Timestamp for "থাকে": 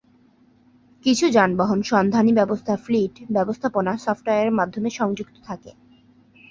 5.45-5.71